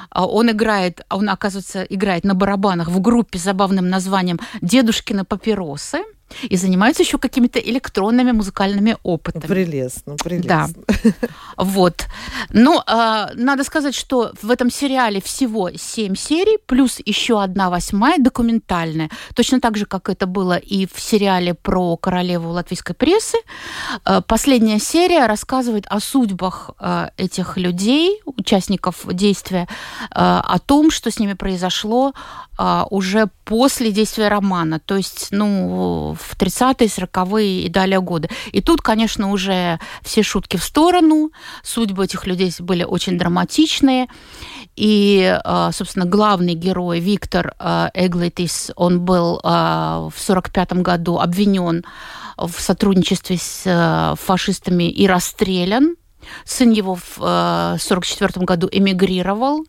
А 0.10 0.26
он 0.26 0.50
играет, 0.50 1.06
он, 1.10 1.30
оказывается, 1.30 1.84
играет 1.84 2.24
на 2.24 2.36
барабанах 2.36 2.88
в 2.88 3.02
группе 3.02 3.38
с 3.38 3.44
забавным 3.44 3.90
названием 3.90 4.40
«Дедушкины 4.62 5.26
папиросы» 5.26 6.04
и 6.44 6.58
занимаются 6.58 7.04
еще 7.04 7.18
какими-то 7.18 7.60
электронными 7.60 8.32
музыкальными 8.32 8.98
опытами. 9.04 9.42
Прелестно, 9.48 10.16
прелестно. 10.16 10.70
Да. 10.88 10.96
Вот. 11.58 12.06
Ну, 12.50 12.82
э, 12.86 13.28
надо 13.36 13.64
сказать, 13.64 13.96
что 13.96 14.34
в 14.42 14.52
этом 14.52 14.70
сериале 14.70 15.22
всего 15.22 15.72
семь 15.78 16.16
серий, 16.16 16.58
плюс 16.66 17.00
еще 17.06 17.42
одна 17.42 17.70
восьмая 17.70 18.18
документальная. 18.18 19.10
Точно 19.36 19.62
так 19.62 19.78
же, 19.78 19.86
как 19.86 20.10
это 20.10 20.26
было 20.26 20.58
и 20.58 20.86
в 20.86 21.00
сериале 21.00 21.54
про 21.54 21.96
королеву 21.98 22.50
латвийской 22.50 22.94
прессы. 22.94 23.38
Э, 24.06 24.22
последняя 24.28 24.80
серия 24.80 25.28
рассказывает 25.28 25.86
о 25.90 26.00
судьбах 26.00 26.72
э, 26.80 27.10
этих 27.18 27.58
людей, 27.58 28.22
участников 28.26 29.06
действия, 29.14 29.68
э, 30.02 30.16
о 30.16 30.60
том, 30.60 30.92
что 30.92 31.10
с 31.10 31.20
ними 31.20 31.34
произошло 31.34 32.14
э, 32.58 32.84
уже 32.90 33.30
после 33.46 33.92
действия 33.92 34.28
романа. 34.28 34.80
То 34.80 34.98
есть, 34.98 35.28
ну, 35.32 36.16
в 36.20 36.36
30-е, 36.38 36.88
40-е 36.88 37.62
и 37.62 37.70
далее 37.70 38.02
годы. 38.02 38.30
И 38.52 38.62
тут, 38.62 38.82
конечно, 38.82 39.32
уже 39.32 39.80
все 40.02 40.24
шутки 40.24 40.58
в 40.58 40.64
сторону, 40.64 41.32
судьбы 41.64 42.06
этих 42.06 42.26
людей 42.26 42.52
были 42.60 42.84
очень 42.84 43.18
драматичные. 43.18 44.08
И, 44.76 45.40
а, 45.44 45.72
собственно, 45.72 46.06
главный 46.06 46.54
герой 46.54 47.00
Виктор 47.00 47.54
а, 47.60 47.90
Эглетис, 47.94 48.72
он 48.76 49.02
был 49.02 49.40
а, 49.44 50.10
в 50.14 50.20
45 50.20 50.74
году 50.82 51.20
обвинен 51.20 51.86
в 52.38 52.60
сотрудничестве 52.60 53.38
с 53.38 54.18
фашистами 54.20 54.90
и 54.90 55.08
расстрелян. 55.08 55.96
Сын 56.44 56.72
его 56.72 56.96
в 56.96 57.18
1944 57.18 58.46
году 58.46 58.68
эмигрировал 58.70 59.66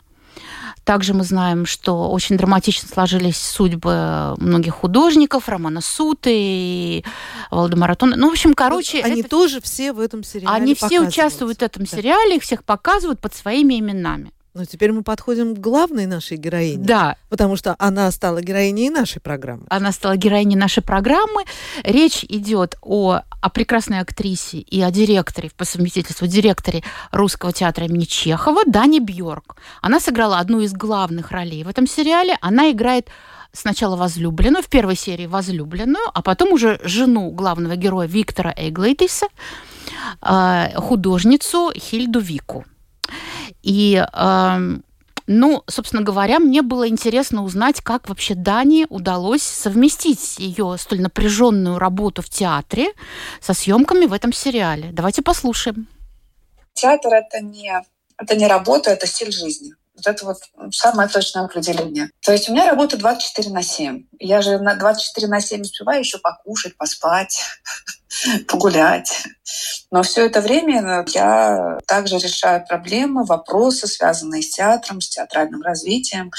также 0.86 1.14
мы 1.14 1.24
знаем, 1.24 1.66
что 1.66 2.10
очень 2.10 2.36
драматично 2.36 2.88
сложились 2.88 3.36
судьбы 3.36 4.36
многих 4.38 4.74
художников, 4.74 5.48
Романа 5.48 5.80
Суты 5.80 6.30
и 6.32 7.04
Валдемара 7.50 7.96
Тона. 7.96 8.16
Ну, 8.16 8.28
в 8.28 8.32
общем, 8.32 8.54
короче... 8.54 9.02
Они 9.02 9.20
это... 9.20 9.28
тоже 9.28 9.60
все 9.60 9.92
в 9.92 9.98
этом 9.98 10.22
сериале 10.22 10.54
Они 10.54 10.74
все 10.76 11.00
участвуют 11.00 11.58
в 11.58 11.62
этом 11.62 11.86
сериале, 11.86 12.36
их 12.36 12.42
всех 12.44 12.62
показывают 12.62 13.20
под 13.20 13.34
своими 13.34 13.80
именами. 13.80 14.30
Но 14.56 14.64
теперь 14.64 14.90
мы 14.90 15.02
подходим 15.02 15.54
к 15.54 15.58
главной 15.58 16.06
нашей 16.06 16.38
героине. 16.38 16.82
Да. 16.82 17.16
Потому 17.28 17.56
что 17.56 17.76
она 17.78 18.10
стала 18.10 18.40
героиней 18.40 18.88
нашей 18.88 19.20
программы. 19.20 19.66
Она 19.68 19.92
стала 19.92 20.16
героиней 20.16 20.56
нашей 20.56 20.82
программы. 20.82 21.44
Речь 21.84 22.24
идет 22.24 22.76
о, 22.80 23.20
о 23.42 23.50
прекрасной 23.50 24.00
актрисе 24.00 24.58
и 24.58 24.80
о 24.80 24.90
директоре, 24.90 25.50
по 25.54 25.66
совместительству 25.66 26.26
директоре 26.26 26.82
Русского 27.12 27.52
театра 27.52 27.84
имени 27.84 28.04
Чехова 28.04 28.62
Дани 28.66 28.98
Бьорк. 28.98 29.56
Она 29.82 30.00
сыграла 30.00 30.38
одну 30.38 30.60
из 30.60 30.72
главных 30.72 31.32
ролей 31.32 31.62
в 31.62 31.68
этом 31.68 31.86
сериале. 31.86 32.38
Она 32.40 32.70
играет 32.70 33.10
сначала 33.52 33.94
возлюбленную, 33.94 34.62
в 34.62 34.68
первой 34.68 34.96
серии 34.96 35.26
возлюбленную, 35.26 36.06
а 36.14 36.22
потом 36.22 36.52
уже 36.52 36.80
жену 36.82 37.30
главного 37.30 37.76
героя 37.76 38.08
Виктора 38.08 38.54
Эйглейтиса, 38.56 39.26
э, 40.22 40.70
художницу 40.76 41.72
Хильду 41.76 42.20
Вику. 42.20 42.64
И 43.66 44.00
ну, 45.28 45.64
собственно 45.66 46.02
говоря, 46.02 46.38
мне 46.38 46.62
было 46.62 46.88
интересно 46.88 47.42
узнать, 47.42 47.80
как 47.80 48.08
вообще 48.08 48.36
Дани 48.36 48.86
удалось 48.88 49.42
совместить 49.42 50.38
ее 50.38 50.76
столь 50.78 51.00
напряженную 51.00 51.80
работу 51.80 52.22
в 52.22 52.30
театре 52.30 52.92
со 53.40 53.52
съемками 53.52 54.06
в 54.06 54.12
этом 54.12 54.32
сериале. 54.32 54.90
Давайте 54.92 55.22
послушаем. 55.22 55.88
Театр 56.74 57.12
это 57.12 57.40
не, 57.40 57.72
это 58.16 58.36
не 58.36 58.46
работа, 58.46 58.92
это 58.92 59.08
стиль 59.08 59.32
жизни. 59.32 59.74
Вот 59.96 60.06
это 60.06 60.26
вот 60.26 60.36
самое 60.72 61.08
точное 61.08 61.44
определение. 61.44 62.10
То 62.20 62.30
есть 62.30 62.48
у 62.48 62.52
меня 62.52 62.66
работа 62.66 62.96
24 62.96 63.50
на 63.52 63.62
7. 63.62 64.04
Я 64.20 64.42
же 64.42 64.58
на 64.60 64.76
24 64.76 65.26
на 65.26 65.40
7 65.40 65.62
успеваю 65.62 66.00
еще 66.00 66.18
покушать, 66.18 66.76
поспать, 66.76 67.42
погулять. 68.46 69.26
Но 69.90 70.02
все 70.02 70.26
это 70.26 70.40
время 70.40 71.04
я 71.08 71.78
также 71.86 72.18
решаю 72.18 72.64
проблемы, 72.66 73.24
вопросы, 73.24 73.86
связанные 73.86 74.42
с 74.42 74.50
театром, 74.50 75.00
с 75.00 75.08
театральным 75.08 75.62
развитием 75.62 76.32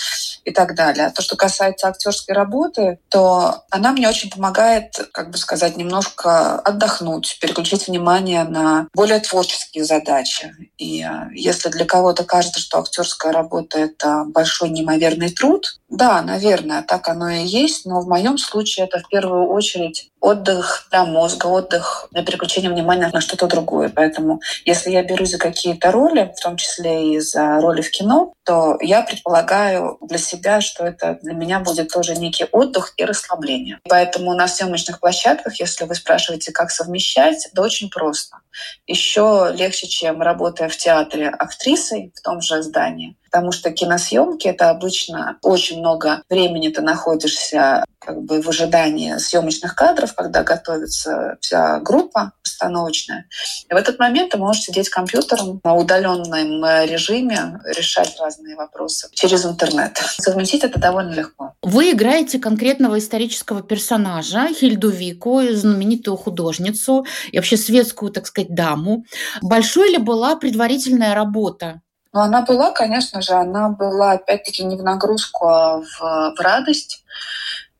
и 0.44 0.52
так 0.52 0.76
далее. 0.76 1.08
А 1.08 1.12
то, 1.12 1.22
что 1.22 1.36
касается 1.36 1.88
актерской 1.88 2.36
работы, 2.36 3.00
то 3.10 3.64
она 3.70 3.92
мне 3.92 4.08
очень 4.10 4.30
помогает, 4.30 4.94
как 5.12 5.32
бы 5.32 5.38
сказать, 5.38 5.78
немножко 5.78 6.60
отдохнуть, 6.60 7.38
переключить 7.40 7.88
внимание 7.88 8.44
на 8.44 8.88
более 8.94 9.20
творческие 9.20 9.86
задачи. 9.86 10.54
И 10.78 11.02
а, 11.02 11.30
если 11.34 11.70
для 11.70 11.86
кого-то 11.86 12.24
кажется, 12.24 12.60
что 12.60 12.80
актерская 12.80 13.32
работа— 13.32 13.80
это 13.80 14.26
большой 14.28 14.70
неимоверный 14.70 15.30
труд, 15.30 15.80
да, 15.90 16.22
наверное, 16.22 16.82
так 16.82 17.08
оно 17.08 17.30
и 17.30 17.46
есть, 17.46 17.86
но 17.86 18.02
в 18.02 18.08
моем 18.08 18.38
случае 18.38 18.88
это 18.88 19.00
в 19.00 19.08
первую 19.08 19.48
очередь 19.48 20.12
отдых 20.20 20.88
для 20.92 21.06
мозга, 21.06 21.48
отдых 21.48 22.08
для 22.12 22.24
переключения 22.24 22.70
внимания 22.70 23.10
на 23.14 23.22
что-то 23.22 23.48
другое. 23.48 23.90
Поэтому 23.90 24.42
если 24.66 24.92
я 24.92 25.04
берусь 25.04 25.32
за 25.32 25.38
какие-то 25.38 25.92
роли, 25.92 26.34
в 26.36 26.42
том 26.42 26.58
числе 26.58 27.14
и 27.14 27.20
за 27.20 27.60
роли 27.62 27.82
в 27.82 27.92
кино, 27.92 28.34
то 28.44 28.78
я 28.82 29.02
предполагаю 29.02 29.98
для 30.02 30.18
себя, 30.18 30.62
что 30.62 30.86
это 30.86 31.20
для 31.22 31.34
меня 31.34 31.60
будет 31.60 31.92
тоже 31.92 32.16
некий 32.16 32.46
отдых 32.52 32.94
и 32.98 33.06
расслабление. 33.06 33.80
Поэтому 33.88 34.34
на 34.34 34.48
съемочных 34.48 35.00
площадках, 35.00 35.60
если 35.60 35.86
вы 35.86 35.96
спрашиваете, 35.96 36.52
как 36.52 36.72
совмещать, 36.72 37.50
это 37.52 37.62
очень 37.62 37.90
просто. 37.90 38.38
Еще 38.86 39.54
легче, 39.54 39.88
чем 39.88 40.22
работая 40.22 40.70
в 40.70 40.78
театре 40.78 41.30
актрисой 41.30 42.12
в 42.16 42.22
том 42.22 42.42
же 42.42 42.64
здании, 42.64 43.18
потому 43.26 43.52
что 43.52 43.72
киносъемки— 43.72 44.48
это 44.50 44.70
обычно 44.70 45.38
очень 45.42 45.80
много 45.80 46.22
времени 46.30 46.70
ты 46.70 46.82
находишься 46.82 47.86
как 48.00 48.22
бы 48.22 48.42
в 48.42 48.48
ожидании 48.48 49.18
съемочных 49.18 49.76
кадров, 49.76 50.16
когда 50.16 50.44
готовится 50.44 51.38
вся 51.42 51.80
группа 51.80 52.32
постановочная. 52.42 53.26
И 53.70 53.74
в 53.74 53.78
этот 53.78 54.00
момент 54.00 54.32
ты 54.32 54.38
можешь 54.38 54.64
сидеть 54.64 54.90
компьютером 54.90 55.60
на 55.64 55.76
удаленном 55.76 56.64
режиме, 56.86 57.60
решать 57.76 58.16
разные 58.20 58.56
вопросы 58.56 59.10
через 59.14 59.46
интернет. 59.46 59.98
Совместить 60.20 60.64
это 60.64 60.80
довольно 60.80 61.14
легко. 61.14 61.54
Вы 61.62 61.92
играете 61.92 62.40
конкретного 62.40 62.98
исторического 63.00 63.62
персонажа, 63.62 64.48
Хильду 64.54 64.90
Вику, 64.90 65.42
знаменитую 65.52 66.16
художницу 66.16 67.06
и 67.32 67.38
вообще 67.38 67.58
светскую, 67.58 68.12
так 68.12 68.26
сказать, 68.26 68.47
даму. 68.50 69.06
Большой 69.42 69.90
ли 69.90 69.98
была 69.98 70.36
предварительная 70.36 71.14
работа 71.16 71.82
ну, 72.14 72.24
она 72.24 72.42
была, 72.42 72.72
конечно 72.72 73.22
же, 73.22 73.34
она 73.34 73.70
была, 73.70 74.14
опять-таки, 74.14 74.64
не 74.64 74.76
в 74.76 74.82
нагрузку, 74.82 75.46
а 75.48 75.82
в, 75.82 76.00
в 76.36 76.40
радость. 76.40 77.04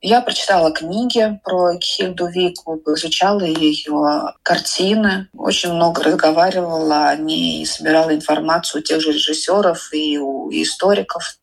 Я 0.00 0.20
прочитала 0.20 0.70
книги 0.70 1.40
про 1.42 1.76
Хильду 1.80 2.28
Вику, 2.28 2.80
изучала 2.86 3.40
ее 3.40 4.32
картины, 4.44 5.28
очень 5.36 5.72
много 5.72 6.04
разговаривала 6.04 7.08
о 7.08 7.16
ней, 7.16 7.66
собирала 7.66 8.14
информацию 8.14 8.80
у 8.80 8.84
тех 8.84 9.00
же 9.00 9.10
режиссеров 9.10 9.92
и 9.92 10.18
у 10.18 10.50
историков, 10.52 11.38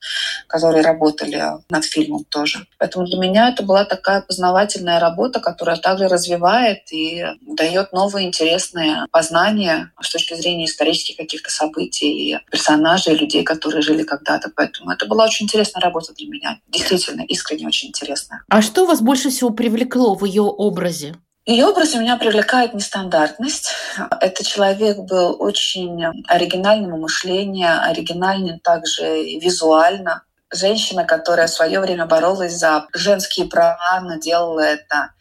которые 0.48 0.84
работали 0.84 1.44
над 1.70 1.84
фильмом 1.84 2.24
тоже. 2.24 2.66
Поэтому 2.80 3.06
для 3.06 3.18
меня 3.18 3.50
это 3.50 3.62
была 3.62 3.84
такая 3.84 4.22
познавательная 4.22 5.02
работа, 5.02 5.42
которая 5.42 5.76
также 5.76 6.08
развивает 6.08 6.94
и 6.94 7.26
дает 7.42 7.92
новые 7.92 8.26
интересные 8.26 9.06
познания 9.12 9.92
с 10.02 10.10
точки 10.10 10.34
зрения 10.34 10.66
исторических 10.66 11.18
каких-то 11.18 11.52
событий, 11.52 12.40
персонажей, 12.50 13.16
людей, 13.16 13.44
которые 13.44 13.82
жили 13.82 14.04
когда-то. 14.04 14.50
Поэтому 14.56 14.92
это 14.92 15.06
была 15.08 15.26
очень 15.26 15.44
интересная 15.44 15.82
работа 15.82 16.14
для 16.14 16.30
меня. 16.30 16.60
Действительно, 16.70 17.24
искренне 17.24 17.68
очень 17.68 17.90
интересная. 17.90 18.45
А 18.48 18.62
что 18.62 18.86
вас 18.86 19.02
больше 19.02 19.30
всего 19.30 19.50
привлекло 19.50 20.16
в 20.16 20.26
ее 20.26 20.44
образе? 20.44 21.16
Ее 21.46 21.68
образ 21.68 21.94
у 21.94 22.00
меня 22.00 22.18
привлекает 22.18 22.74
нестандартность. 22.74 23.72
Этот 24.20 24.48
человек 24.48 24.98
был 24.98 25.36
очень 25.40 26.04
оригинального 26.28 26.98
мышления, 26.98 27.80
оригинальным 27.82 28.60
также 28.60 29.04
визуально 29.40 30.24
женщина, 30.56 31.06
которая 31.06 31.48
в 31.48 31.52
свое 31.52 31.80
время 31.80 32.06
боролась 32.06 32.54
за 32.54 32.88
женские 32.94 33.48
права, 33.48 34.00
но 34.02 34.18
делала 34.18 34.62
это, 34.62 35.12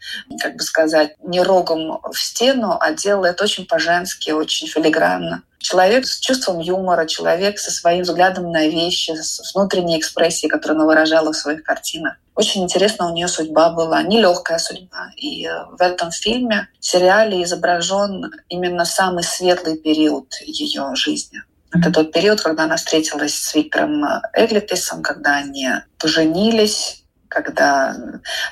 как 0.41 0.55
бы 0.55 0.63
сказать, 0.63 1.15
не 1.23 1.41
рогом 1.41 1.99
в 2.11 2.17
стену, 2.17 2.77
а 2.79 2.93
делала 2.93 3.27
это 3.27 3.43
очень 3.43 3.65
по-женски, 3.65 4.31
очень 4.31 4.67
филигранно. 4.67 5.43
Человек 5.59 6.05
с 6.05 6.19
чувством 6.19 6.59
юмора, 6.59 7.07
человек 7.07 7.57
со 7.57 7.71
своим 7.71 8.03
взглядом 8.03 8.51
на 8.51 8.67
вещи, 8.67 9.11
с 9.15 9.53
внутренней 9.55 9.97
экспрессией, 9.97 10.49
которую 10.49 10.77
она 10.77 10.85
выражала 10.85 11.33
в 11.33 11.37
своих 11.37 11.63
картинах. 11.63 12.17
Очень 12.35 12.63
интересно 12.63 13.07
у 13.07 13.13
нее 13.13 13.27
судьба 13.27 13.69
была, 13.69 14.03
нелегкая 14.03 14.59
судьба. 14.59 15.11
И 15.15 15.47
э, 15.47 15.65
в 15.71 15.81
этом 15.81 16.11
фильме, 16.11 16.67
сериале 16.79 17.41
изображен 17.43 18.31
именно 18.49 18.85
самый 18.85 19.23
светлый 19.23 19.77
период 19.77 20.27
ее 20.41 20.91
жизни. 20.95 21.41
Это 21.77 21.91
тот 21.91 22.13
период, 22.13 22.41
когда 22.41 22.63
она 22.63 22.77
встретилась 22.77 23.35
с 23.35 23.53
Виктором 23.53 24.03
Эглитисом, 24.33 25.01
когда 25.03 25.37
они 25.37 25.69
поженились, 25.97 27.03
когда 27.27 27.95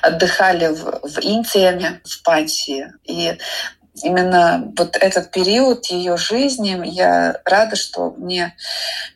отдыхали 0.02 0.68
в, 0.68 1.00
в 1.02 1.18
Интиеме, 1.20 2.02
в 2.04 2.22
Пансии. 2.22 2.92
И 3.04 3.38
именно 4.02 4.72
вот 4.76 4.96
этот 4.96 5.30
период 5.30 5.86
ее 5.86 6.16
жизни, 6.16 6.80
я 6.84 7.40
рада, 7.44 7.76
что 7.76 8.14
мне 8.16 8.54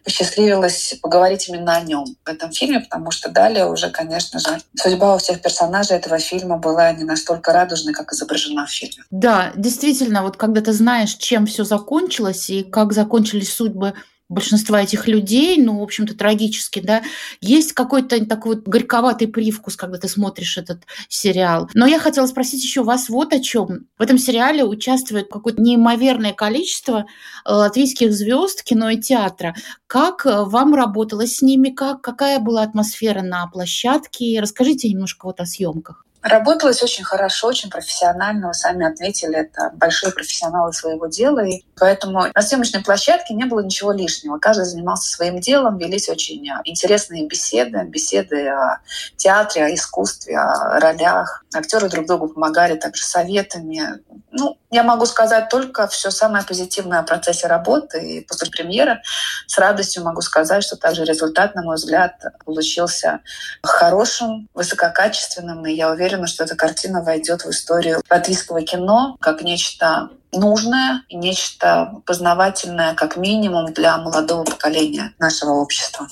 посчастливилось 0.04 0.94
поговорить 1.02 1.48
именно 1.48 1.76
о 1.76 1.80
нем 1.80 2.04
в 2.24 2.28
этом 2.28 2.52
фильме, 2.52 2.80
потому 2.80 3.10
что 3.10 3.28
далее 3.28 3.66
уже, 3.66 3.90
конечно 3.90 4.38
же, 4.38 4.58
судьба 4.76 5.14
у 5.14 5.18
всех 5.18 5.42
персонажей 5.42 5.96
этого 5.96 6.18
фильма 6.18 6.58
была 6.58 6.92
не 6.92 7.04
настолько 7.04 7.52
радужной, 7.52 7.94
как 7.94 8.12
изображена 8.12 8.66
в 8.66 8.70
фильме. 8.70 9.04
Да, 9.10 9.52
действительно, 9.56 10.22
вот 10.22 10.36
когда 10.36 10.60
ты 10.60 10.72
знаешь, 10.72 11.14
чем 11.14 11.46
все 11.46 11.64
закончилось 11.64 12.50
и 12.50 12.62
как 12.62 12.92
закончились 12.92 13.52
судьбы 13.52 13.94
большинства 14.28 14.82
этих 14.82 15.08
людей, 15.08 15.60
ну, 15.60 15.78
в 15.78 15.82
общем-то, 15.82 16.16
трагически, 16.16 16.80
да, 16.80 17.02
есть 17.40 17.72
какой-то 17.72 18.24
такой 18.26 18.56
вот 18.56 18.64
горьковатый 18.64 19.28
привкус, 19.28 19.76
когда 19.76 19.98
ты 19.98 20.08
смотришь 20.08 20.58
этот 20.58 20.82
сериал. 21.08 21.70
Но 21.74 21.86
я 21.86 21.98
хотела 21.98 22.26
спросить 22.26 22.62
еще 22.62 22.82
вас 22.82 23.08
вот 23.08 23.32
о 23.32 23.40
чем. 23.40 23.86
В 23.98 24.02
этом 24.02 24.18
сериале 24.18 24.64
участвует 24.64 25.28
какое-то 25.30 25.62
неимоверное 25.62 26.32
количество 26.32 27.06
э, 27.44 27.52
латвийских 27.52 28.12
звезд 28.12 28.62
кино 28.62 28.90
и 28.90 28.98
театра. 28.98 29.54
Как 29.86 30.26
э, 30.26 30.44
вам 30.44 30.74
работалось 30.74 31.36
с 31.36 31.42
ними? 31.42 31.70
Как, 31.70 32.02
какая 32.02 32.38
была 32.38 32.62
атмосфера 32.62 33.22
на 33.22 33.46
площадке? 33.46 34.40
Расскажите 34.40 34.88
немножко 34.88 35.26
вот 35.26 35.40
о 35.40 35.46
съемках. 35.46 36.04
Работалось 36.28 36.82
очень 36.82 37.04
хорошо, 37.04 37.48
очень 37.48 37.70
профессионально. 37.70 38.48
Вы 38.48 38.54
сами 38.54 38.86
отметили, 38.86 39.36
это 39.36 39.70
большие 39.74 40.12
профессионалы 40.12 40.72
своего 40.72 41.06
дела. 41.06 41.44
И 41.44 41.64
поэтому 41.76 42.26
на 42.34 42.42
съемочной 42.42 42.82
площадке 42.82 43.34
не 43.34 43.44
было 43.44 43.60
ничего 43.60 43.92
лишнего. 43.92 44.38
Каждый 44.38 44.66
занимался 44.66 45.10
своим 45.10 45.40
делом, 45.40 45.78
велись 45.78 46.08
очень 46.08 46.48
а, 46.50 46.60
интересные 46.64 47.26
беседы, 47.26 47.82
беседы 47.84 48.48
о 48.48 48.80
театре, 49.16 49.64
о 49.64 49.74
искусстве, 49.74 50.38
о 50.38 50.78
ролях. 50.80 51.44
Актеры 51.54 51.88
друг 51.88 52.06
другу 52.06 52.28
помогали 52.28 52.76
также 52.76 53.04
советами. 53.04 54.00
Ну, 54.30 54.58
я 54.70 54.82
могу 54.82 55.06
сказать 55.06 55.48
только 55.48 55.88
все 55.88 56.10
самое 56.10 56.44
позитивное 56.44 56.98
о 56.98 57.04
процессе 57.04 57.46
работы. 57.46 58.00
И 58.00 58.20
после 58.26 58.50
премьеры 58.50 59.00
с 59.46 59.56
радостью 59.56 60.04
могу 60.04 60.20
сказать, 60.20 60.62
что 60.62 60.76
также 60.76 61.04
результат, 61.04 61.54
на 61.54 61.62
мой 61.62 61.76
взгляд, 61.76 62.12
получился 62.44 63.20
хорошим, 63.62 64.48
высококачественным. 64.52 65.64
И 65.66 65.72
я 65.72 65.90
уверена, 65.90 66.17
что 66.26 66.44
эта 66.44 66.56
картина 66.56 67.02
войдет 67.02 67.44
в 67.44 67.50
историю 67.50 68.02
латвийского 68.10 68.62
кино 68.62 69.16
как 69.20 69.42
нечто 69.42 70.10
нужное 70.32 71.02
нечто 71.10 72.00
познавательное, 72.06 72.94
как 72.94 73.16
минимум, 73.16 73.72
для 73.72 73.96
молодого 73.98 74.44
поколения 74.44 75.14
нашего 75.18 75.52
общества. 75.52 76.06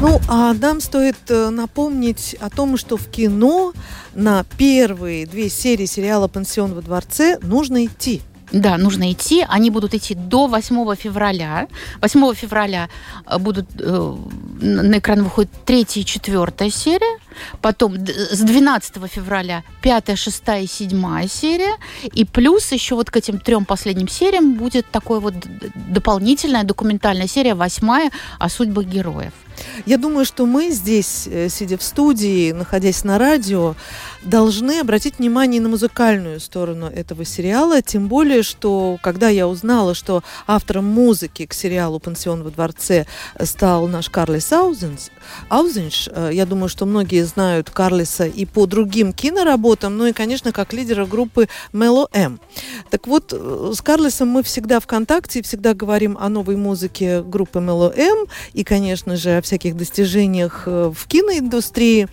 Ну, 0.00 0.20
а 0.28 0.52
нам 0.54 0.80
стоит 0.80 1.16
э, 1.28 1.50
напомнить 1.50 2.34
о 2.40 2.50
том, 2.50 2.76
что 2.76 2.96
в 2.96 3.08
кино 3.08 3.72
на 4.14 4.44
первые 4.58 5.26
две 5.26 5.48
серии 5.48 5.86
сериала 5.86 6.26
«Пансион 6.26 6.74
во 6.74 6.82
дворце» 6.82 7.38
нужно 7.40 7.84
идти. 7.84 8.20
Да, 8.50 8.76
нужно 8.76 9.12
идти. 9.12 9.46
Они 9.48 9.70
будут 9.70 9.94
идти 9.94 10.14
до 10.14 10.46
8 10.46 10.94
февраля. 10.96 11.68
8 12.00 12.34
февраля 12.34 12.88
э, 13.26 13.38
будут 13.38 13.66
э, 13.78 14.16
на 14.60 14.98
экран 14.98 15.22
выходит 15.22 15.50
третья 15.64 16.00
и 16.00 16.04
четвертая 16.04 16.70
серия. 16.70 17.18
Потом 17.60 17.96
с 17.96 18.40
12 18.40 18.96
февраля 19.10 19.62
5, 19.82 20.18
6 20.18 20.42
и 20.62 20.66
7 20.66 21.28
серия. 21.28 21.76
И 22.14 22.24
плюс 22.24 22.72
еще 22.72 22.94
вот 22.94 23.10
к 23.10 23.16
этим 23.16 23.38
трем 23.38 23.64
последним 23.64 24.08
сериям 24.08 24.54
будет 24.54 24.90
такой 24.90 25.20
вот 25.20 25.34
дополнительная 25.74 26.64
документальная 26.64 27.28
серия, 27.28 27.54
восьмая, 27.54 28.10
о 28.38 28.48
судьбах 28.48 28.84
героев. 28.84 29.32
Я 29.86 29.98
думаю, 29.98 30.24
что 30.24 30.46
мы 30.46 30.70
здесь, 30.70 31.26
э, 31.26 31.48
сидя 31.48 31.78
в 31.78 31.82
студии, 31.82 32.52
находясь 32.52 33.04
на 33.04 33.18
радио, 33.18 33.74
должны 34.22 34.80
обратить 34.80 35.18
внимание 35.18 35.60
на 35.60 35.68
музыкальную 35.68 36.40
сторону 36.40 36.86
этого 36.86 37.24
сериала, 37.24 37.82
тем 37.82 38.08
более, 38.08 38.42
что 38.42 38.98
когда 39.02 39.28
я 39.28 39.48
узнала, 39.48 39.94
что 39.94 40.22
автором 40.46 40.84
музыки 40.86 41.46
к 41.46 41.54
сериалу 41.54 41.98
«Пансион 41.98 42.42
во 42.42 42.50
дворце» 42.50 43.06
стал 43.42 43.88
наш 43.88 44.08
Карлис 44.10 44.52
Аузенс, 44.52 45.10
Аузенш, 45.48 46.08
э, 46.12 46.30
я 46.32 46.46
думаю, 46.46 46.68
что 46.68 46.86
многие 46.86 47.24
знают 47.24 47.70
Карлиса 47.70 48.26
и 48.26 48.44
по 48.44 48.66
другим 48.66 49.12
киноработам, 49.12 49.96
ну 49.96 50.06
и, 50.06 50.12
конечно, 50.12 50.52
как 50.52 50.72
лидера 50.72 51.06
группы 51.06 51.48
Мело 51.72 52.08
М. 52.12 52.40
Так 52.90 53.06
вот, 53.06 53.32
э, 53.32 53.72
с 53.74 53.80
Карлисом 53.80 54.28
мы 54.28 54.42
всегда 54.42 54.80
в 54.80 54.86
контакте, 54.86 55.42
всегда 55.42 55.74
говорим 55.74 56.16
о 56.20 56.28
новой 56.28 56.56
музыке 56.56 57.22
группы 57.22 57.60
Мело 57.60 57.92
М 57.96 58.26
и, 58.52 58.64
конечно 58.64 59.16
же, 59.16 59.36
о 59.36 59.42
всяких 59.52 59.76
достижениях 59.76 60.62
э, 60.64 60.90
в 60.94 61.06
киноиндустрии. 61.06 62.08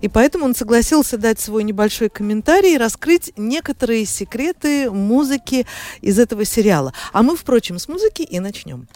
И 0.00 0.08
поэтому 0.08 0.44
он 0.44 0.54
согласился 0.54 1.18
дать 1.18 1.40
свой 1.40 1.64
небольшой 1.64 2.08
комментарий 2.08 2.74
и 2.74 2.78
раскрыть 2.78 3.32
некоторые 3.36 4.04
секреты 4.04 4.92
музыки 4.92 5.66
из 6.02 6.20
этого 6.20 6.44
сериала. 6.44 6.92
А 7.12 7.24
мы, 7.24 7.36
впрочем, 7.36 7.80
с 7.80 7.88
музыки 7.88 8.22
и 8.22 8.38
начнем. 8.38 8.86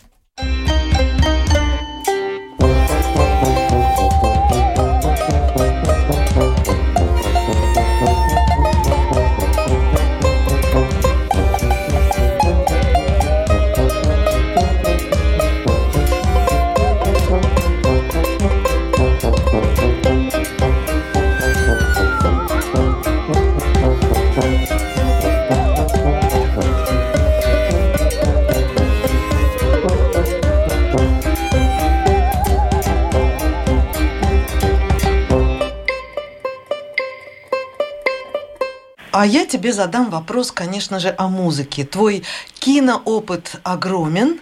А 39.18 39.26
я 39.26 39.46
тебе 39.46 39.72
задам 39.72 40.10
вопрос, 40.10 40.52
конечно 40.52 41.00
же, 41.00 41.12
о 41.18 41.26
музыке. 41.26 41.84
Твой 41.84 42.22
киноопыт 42.60 43.56
огромен, 43.64 44.38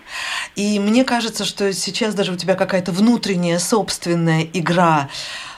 и 0.55 0.79
мне 0.79 1.03
кажется, 1.03 1.47
что 1.47 1.73
сейчас 1.73 2.15
даже 2.15 2.35
у 2.35 2.37
тебя 2.37 2.57
какая-то 2.57 2.93
внутренняя 2.93 3.59
собственная 3.59 4.43
игра 4.43 5.09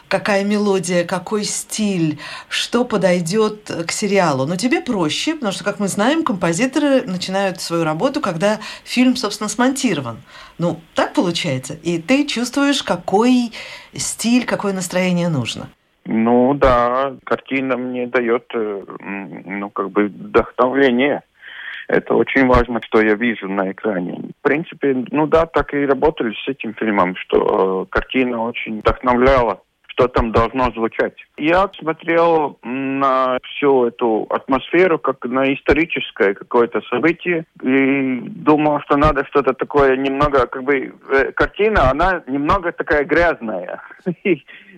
какая 0.07 0.45
мелодия, 0.45 1.05
какой 1.05 1.45
стиль, 1.45 2.21
что 2.49 2.85
подойдет 2.85 3.69
к 3.89 3.91
сериалу. 3.91 4.47
Но 4.47 4.55
тебе 4.55 4.81
проще, 4.81 5.35
потому 5.35 5.53
что, 5.53 5.65
как 5.65 5.81
мы 5.81 5.89
знаем, 5.89 6.23
композиторы 6.23 7.03
начинают 7.03 7.61
свою 7.61 7.83
работу, 7.83 8.21
когда 8.21 8.61
фильм, 8.85 9.17
собственно, 9.17 9.49
смонтирован. 9.49 10.23
Ну, 10.59 10.81
так 10.95 11.13
получается. 11.13 11.75
И 11.75 11.99
ты 11.99 12.25
чувствуешь, 12.25 12.85
какой 12.85 13.53
стиль, 13.95 14.47
какое 14.47 14.73
настроение 14.73 15.29
нужно. 15.29 15.69
Ну 16.11 16.55
да, 16.55 17.15
картина 17.25 17.77
мне 17.77 18.07
дает, 18.07 18.47
э, 18.55 18.83
ну 19.45 19.69
как 19.69 19.91
бы 19.91 20.07
вдохновление. 20.07 21.23
Это 21.87 22.15
очень 22.15 22.47
важно, 22.47 22.81
что 22.83 23.03
я 23.03 23.15
вижу 23.15 23.47
на 23.47 23.71
экране. 23.71 24.31
В 24.41 24.43
принципе, 24.43 25.05
ну 25.11 25.27
да, 25.27 25.45
так 25.45 25.75
и 25.75 25.85
работали 25.85 26.35
с 26.35 26.49
этим 26.49 26.73
фильмом, 26.73 27.15
что 27.15 27.83
э, 27.83 27.87
картина 27.91 28.43
очень 28.43 28.81
вдохновляла 28.81 29.61
что 29.99 30.09
там 30.09 30.31
должно 30.31 30.71
звучать. 30.71 31.15
Я 31.37 31.69
смотрел 31.79 32.59
на 32.63 33.39
всю 33.43 33.87
эту 33.87 34.27
атмосферу 34.31 34.99
как 34.99 35.25
на 35.25 35.53
историческое 35.53 36.35
какое-то 36.35 36.81
событие 36.83 37.45
и 37.63 38.21
думал, 38.21 38.81
что 38.83 38.97
надо 38.97 39.25
что-то 39.27 39.55
такое 39.55 39.97
немного, 39.97 40.47
как 40.47 40.63
бы, 40.63 40.95
э, 41.11 41.33
картина, 41.33 41.91
она 41.91 42.23
немного 42.29 42.71
такая 42.71 43.05
грязная. 43.05 43.83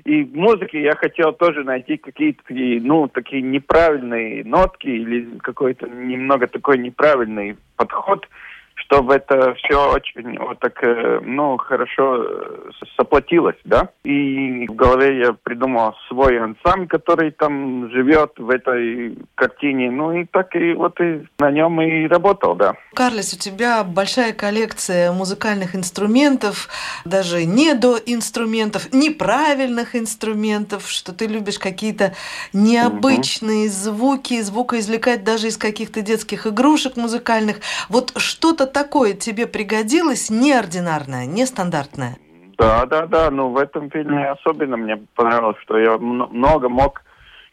И 0.04 0.24
в 0.24 0.34
музыке 0.34 0.80
я 0.82 0.96
хотел 0.96 1.34
тоже 1.34 1.62
найти 1.62 1.98
какие-то, 1.98 2.42
ну, 2.48 3.06
такие 3.08 3.42
неправильные 3.42 4.42
нотки 4.44 4.86
или 4.86 5.38
какой-то 5.40 5.86
немного 5.86 6.46
такой 6.46 6.78
неправильный 6.78 7.58
подход– 7.76 8.26
чтобы 8.84 9.14
это 9.14 9.54
все 9.54 9.92
очень 9.92 10.38
вот 10.38 10.58
так, 10.58 10.82
э, 10.82 11.20
ну, 11.22 11.56
хорошо 11.56 12.22
э, 12.22 12.70
соплотилось, 12.96 13.56
да. 13.64 13.90
И 14.04 14.66
в 14.68 14.74
голове 14.74 15.18
я 15.18 15.32
придумал 15.32 15.94
свой 16.08 16.38
ансамбль, 16.38 16.86
который 16.86 17.30
там 17.30 17.90
живет 17.90 18.32
в 18.38 18.50
этой 18.50 19.18
картине. 19.34 19.90
Ну 19.90 20.12
и 20.12 20.24
так 20.24 20.54
и 20.56 20.72
вот 20.72 21.00
и 21.00 21.26
на 21.38 21.50
нем 21.50 21.80
и 21.80 22.06
работал, 22.06 22.54
да. 22.54 22.74
Карлес, 22.94 23.34
у 23.34 23.38
тебя 23.38 23.84
большая 23.84 24.32
коллекция 24.32 25.12
музыкальных 25.12 25.74
инструментов, 25.74 26.68
даже 27.04 27.44
не 27.44 27.74
до 27.74 27.96
инструментов, 28.04 28.92
неправильных 28.92 29.94
инструментов, 29.96 30.88
что 30.88 31.12
ты 31.12 31.26
любишь 31.26 31.58
какие-то 31.58 32.12
необычные 32.52 33.66
угу. 33.66 33.72
звуки, 33.72 34.40
звукоизвлекать 34.40 35.24
даже 35.24 35.48
из 35.48 35.56
каких-то 35.56 36.02
детских 36.02 36.46
игрушек 36.46 36.96
музыкальных. 36.96 37.60
Вот 37.88 38.12
что-то 38.16 38.66
такое 38.72 39.14
тебе 39.14 39.46
пригодилось, 39.46 40.30
неординарное, 40.30 41.26
нестандартное? 41.26 42.16
Да, 42.58 42.86
да, 42.86 43.06
да. 43.06 43.30
Ну, 43.30 43.50
в 43.50 43.56
этом 43.56 43.90
фильме 43.90 44.30
особенно 44.30 44.76
мне 44.76 44.96
понравилось, 45.14 45.56
что 45.62 45.78
я 45.78 45.96
много 45.98 46.68
мог 46.68 47.02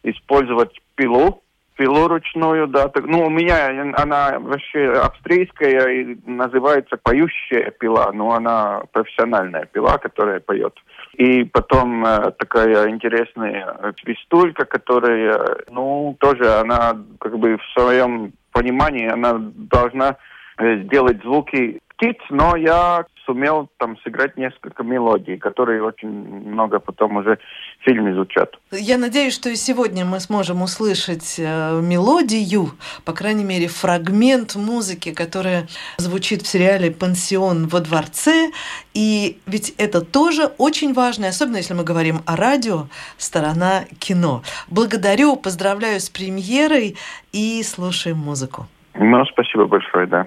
использовать 0.02 0.80
пилу, 0.96 1.42
пилу 1.76 2.08
ручную, 2.08 2.66
да. 2.66 2.88
Так, 2.88 3.06
ну, 3.06 3.24
у 3.24 3.30
меня 3.30 3.92
она 3.96 4.38
вообще 4.38 4.90
австрийская 4.90 5.88
и 5.88 6.18
называется 6.26 6.96
поющая 6.96 7.70
пила, 7.70 8.10
но 8.12 8.32
она 8.34 8.82
профессиональная 8.92 9.64
пила, 9.64 9.96
которая 9.98 10.40
поет. 10.40 10.74
И 11.14 11.44
потом 11.44 12.04
э, 12.04 12.32
такая 12.32 12.88
интересная 12.90 13.94
свистулька, 14.02 14.64
которая, 14.64 15.58
ну, 15.70 16.16
тоже 16.20 16.52
она 16.52 16.96
как 17.18 17.38
бы 17.38 17.56
в 17.56 17.80
своем 17.80 18.32
понимании, 18.52 19.08
она 19.08 19.34
должна 19.38 20.16
Э, 20.58 20.82
сделать 20.82 21.22
звуки 21.22 21.80
птиц, 21.88 22.16
но 22.30 22.56
я 22.56 23.04
сумел 23.24 23.68
там 23.76 23.96
сыграть 24.02 24.36
несколько 24.36 24.82
мелодий, 24.82 25.36
которые 25.36 25.82
очень 25.82 26.08
много 26.08 26.80
потом 26.80 27.18
уже 27.18 27.38
в 27.80 27.84
фильме 27.84 28.12
звучат. 28.14 28.58
Я 28.72 28.98
надеюсь, 28.98 29.34
что 29.34 29.50
и 29.50 29.54
сегодня 29.54 30.04
мы 30.04 30.18
сможем 30.18 30.62
услышать 30.62 31.36
э, 31.38 31.80
мелодию, 31.80 32.70
по 33.04 33.12
крайней 33.12 33.44
мере, 33.44 33.68
фрагмент 33.68 34.56
музыки, 34.56 35.12
которая 35.12 35.68
звучит 35.98 36.42
в 36.42 36.48
сериале 36.48 36.90
«Пансион 36.90 37.68
во 37.68 37.80
дворце». 37.80 38.50
И 38.94 39.38
ведь 39.46 39.74
это 39.78 40.00
тоже 40.00 40.46
очень 40.58 40.92
важно, 40.92 41.28
особенно 41.28 41.58
если 41.58 41.74
мы 41.74 41.84
говорим 41.84 42.22
о 42.26 42.34
радио, 42.34 42.86
сторона 43.16 43.84
кино. 44.00 44.42
Благодарю, 44.68 45.36
поздравляю 45.36 46.00
с 46.00 46.10
премьерой 46.10 46.96
и 47.32 47.62
слушаем 47.62 48.18
музыку. 48.18 48.66
Ну, 48.94 49.24
спасибо 49.26 49.66
большое, 49.66 50.06
да. 50.06 50.26